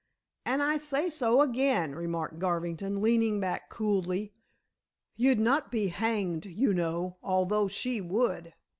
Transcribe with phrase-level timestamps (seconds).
[0.47, 4.33] "And I say so again," remarked Garvington, leaning back coolly.
[5.15, 8.51] "You'd not be hanged, you know, although she would.